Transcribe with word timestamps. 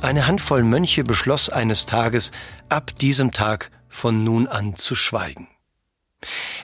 Eine 0.00 0.26
Handvoll 0.26 0.62
Mönche 0.62 1.04
beschloss 1.04 1.50
eines 1.50 1.84
Tages, 1.84 2.32
ab 2.70 2.96
diesem 2.98 3.32
Tag 3.32 3.70
von 3.90 4.24
nun 4.24 4.48
an 4.48 4.74
zu 4.74 4.94
schweigen. 4.94 5.46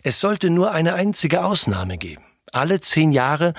Es 0.02 0.20
sollte 0.20 0.48
nur 0.48 0.72
eine 0.72 0.94
einzige 0.94 1.44
Ausnahme 1.44 1.98
geben. 1.98 2.24
Alle 2.52 2.80
zehn 2.80 3.12
Jahre 3.12 3.52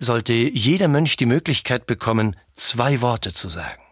sollte 0.00 0.32
jeder 0.32 0.88
Mönch 0.88 1.16
die 1.16 1.26
Möglichkeit 1.26 1.86
bekommen, 1.86 2.34
zwei 2.54 3.00
Worte 3.02 3.32
zu 3.32 3.48
sagen. 3.48 3.82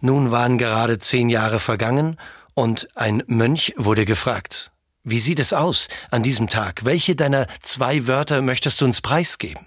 Nun 0.00 0.30
waren 0.30 0.58
gerade 0.58 1.00
zehn 1.00 1.28
Jahre 1.28 1.58
vergangen 1.58 2.18
und 2.54 2.88
ein 2.96 3.24
Mönch 3.26 3.74
wurde 3.76 4.04
gefragt, 4.04 4.70
wie 5.02 5.20
sieht 5.20 5.40
es 5.40 5.52
aus 5.52 5.88
an 6.10 6.22
diesem 6.22 6.48
Tag? 6.48 6.84
Welche 6.84 7.16
deiner 7.16 7.48
zwei 7.60 8.06
Wörter 8.06 8.42
möchtest 8.42 8.80
du 8.80 8.84
uns 8.84 9.00
preisgeben? 9.00 9.66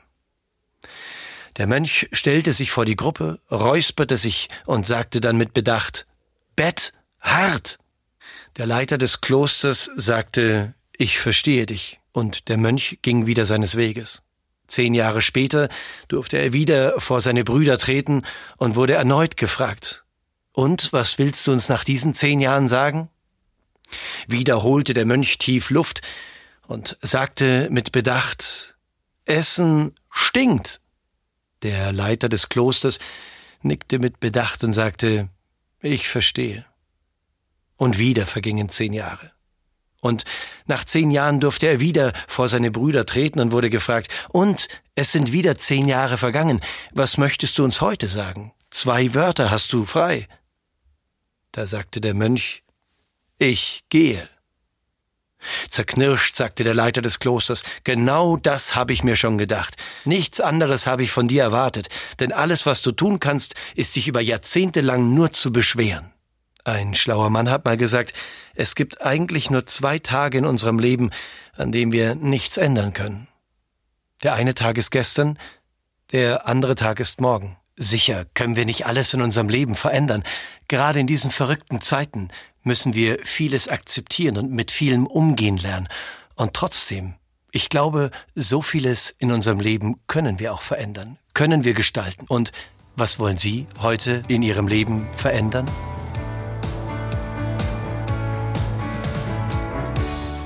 Der 1.58 1.68
Mönch 1.68 2.10
stellte 2.12 2.52
sich 2.52 2.72
vor 2.72 2.86
die 2.86 2.98
Gruppe, 2.98 3.40
räusperte 3.50 4.18
sich 4.18 4.50
und 4.66 4.86
sagte 4.86 5.22
dann 5.22 5.38
mit 5.38 5.54
Bedacht 5.54 6.06
Bett 6.56 6.94
hart. 7.22 7.80
Der 8.58 8.66
Leiter 8.66 8.98
des 8.98 9.22
Klosters 9.22 9.90
sagte 9.96 10.74
Ich 10.98 11.20
verstehe 11.20 11.66
dich, 11.66 12.00
und 12.12 12.50
der 12.50 12.58
Mönch 12.58 13.00
ging 13.02 13.26
wieder 13.26 13.46
seines 13.46 13.76
Weges. 13.76 14.24
Zehn 14.68 14.94
Jahre 14.94 15.22
später 15.22 15.70
durfte 16.08 16.38
er 16.38 16.52
wieder 16.52 17.00
vor 17.00 17.22
seine 17.22 17.44
Brüder 17.44 17.78
treten 17.78 18.24
und 18.58 18.76
wurde 18.76 18.94
erneut 18.94 19.38
gefragt 19.38 20.04
Und 20.52 20.92
was 20.92 21.18
willst 21.20 21.46
du 21.48 21.52
uns 21.52 21.70
nach 21.70 21.84
diesen 21.84 22.16
zehn 22.16 22.40
Jahren 22.42 22.68
sagen? 22.68 23.10
Wieder 24.28 24.64
holte 24.64 24.94
der 24.94 25.06
Mönch 25.06 25.38
tief 25.38 25.70
Luft 25.70 26.02
und 26.68 26.98
sagte 27.02 27.68
mit 27.70 27.92
Bedacht 27.92 28.76
Essen 29.26 29.94
stinkt. 30.10 30.82
Der 31.66 31.92
Leiter 31.92 32.30
des 32.30 32.48
Klosters 32.48 33.00
nickte 33.64 33.98
mit 33.98 34.20
Bedacht 34.20 34.64
und 34.64 34.72
sagte, 34.72 35.30
ich 35.82 36.08
verstehe. 36.08 36.64
Und 37.76 37.98
wieder 37.98 38.28
vergingen 38.28 38.70
zehn 38.70 38.94
Jahre. 38.94 39.32
Und 40.00 40.26
nach 40.68 40.84
zehn 40.84 41.10
Jahren 41.10 41.40
durfte 41.40 41.66
er 41.66 41.80
wieder 41.80 42.14
vor 42.28 42.50
seine 42.50 42.70
Brüder 42.70 43.08
treten 43.08 43.40
und 43.40 43.52
wurde 43.52 43.72
gefragt, 43.72 44.12
und 44.30 44.68
es 44.94 45.12
sind 45.12 45.32
wieder 45.32 45.58
zehn 45.58 45.88
Jahre 45.88 46.20
vergangen, 46.20 46.62
was 46.92 47.18
möchtest 47.18 47.58
du 47.58 47.64
uns 47.64 47.82
heute 47.82 48.08
sagen? 48.08 48.54
Zwei 48.70 49.16
Wörter 49.16 49.50
hast 49.50 49.74
du 49.74 49.86
frei. 49.86 50.28
Da 51.52 51.66
sagte 51.66 52.00
der 52.00 52.14
Mönch, 52.14 52.62
ich 53.40 53.86
gehe. 53.90 54.30
Zerknirscht, 55.70 56.36
sagte 56.36 56.64
der 56.64 56.74
Leiter 56.74 57.02
des 57.02 57.20
Klosters, 57.20 57.64
genau 57.84 58.38
das 58.38 58.76
habe 58.76 58.94
ich 58.94 59.04
mir 59.04 59.16
schon 59.16 59.38
gedacht. 59.38 59.76
Nichts 60.04 60.40
anderes 60.40 60.88
habe 60.88 61.04
ich 61.04 61.12
von 61.12 61.28
dir 61.28 61.44
erwartet, 61.44 61.90
denn 62.20 62.32
alles, 62.32 62.66
was 62.66 62.82
du 62.82 62.92
tun 62.92 63.20
kannst, 63.20 63.56
ist 63.76 63.96
dich 63.96 64.08
über 64.08 64.22
Jahrzehnte 64.22 64.82
lang 64.82 65.14
nur 65.14 65.32
zu 65.32 65.52
beschweren. 65.52 66.12
Ein 66.64 66.96
schlauer 66.96 67.30
Mann 67.30 67.50
hat 67.52 67.66
mal 67.66 67.78
gesagt, 67.78 68.14
es 68.56 68.74
gibt 68.74 69.02
eigentlich 69.02 69.52
nur 69.52 69.68
zwei 69.68 70.00
Tage 70.00 70.40
in 70.40 70.46
unserem 70.46 70.80
Leben, 70.80 71.12
an 71.54 71.72
denen 71.72 71.92
wir 71.92 72.16
nichts 72.16 72.58
ändern 72.58 72.94
können. 72.94 73.28
Der 74.24 74.34
eine 74.34 74.56
Tag 74.56 74.78
ist 74.78 74.90
gestern, 74.90 75.38
der 76.12 76.48
andere 76.48 76.76
Tag 76.76 77.00
ist 77.00 77.22
morgen. 77.22 77.58
Sicher 77.78 78.26
können 78.34 78.56
wir 78.56 78.66
nicht 78.66 78.86
alles 78.86 79.14
in 79.14 79.22
unserem 79.22 79.50
Leben 79.50 79.76
verändern. 79.76 80.24
Gerade 80.68 81.00
in 81.00 81.08
diesen 81.08 81.30
verrückten 81.30 81.82
Zeiten 81.82 82.30
müssen 82.64 82.94
wir 82.94 83.20
vieles 83.24 83.68
akzeptieren 83.68 84.38
und 84.38 84.52
mit 84.52 84.72
vielem 84.72 85.06
umgehen 85.06 85.58
lernen. 85.58 85.90
Und 86.36 86.54
trotzdem, 86.54 87.16
ich 87.52 87.70
glaube, 87.70 88.12
so 88.34 88.62
vieles 88.62 89.14
in 89.20 89.32
unserem 89.32 89.60
Leben 89.60 90.00
können 90.08 90.40
wir 90.40 90.54
auch 90.54 90.62
verändern, 90.62 91.18
können 91.34 91.64
wir 91.64 91.74
gestalten. 91.74 92.26
Und 92.28 92.52
was 92.96 93.20
wollen 93.20 93.38
Sie 93.38 93.68
heute 93.82 94.24
in 94.30 94.42
Ihrem 94.42 94.68
Leben 94.68 95.08
verändern? 95.14 95.70